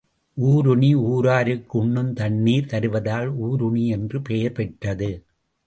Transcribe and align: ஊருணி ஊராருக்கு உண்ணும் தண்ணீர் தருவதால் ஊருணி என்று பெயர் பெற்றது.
ஊருணி 0.37 0.95
ஊராருக்கு 0.95 1.77
உண்ணும் 1.79 2.13
தண்ணீர் 2.13 2.65
தருவதால் 2.65 3.29
ஊருணி 3.39 3.87
என்று 3.87 4.21
பெயர் 4.21 4.51
பெற்றது. 4.51 5.11